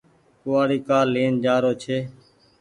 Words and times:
ڪوُوآڙي 0.41 0.77
ڪآ 0.87 0.99
لين 1.13 1.33
جآرو 1.43 1.71
ڇي۔ 1.83 1.97